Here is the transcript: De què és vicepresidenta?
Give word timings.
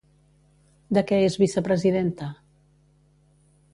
De 0.97 1.03
què 1.11 1.19
és 1.27 1.37
vicepresidenta? 1.43 2.31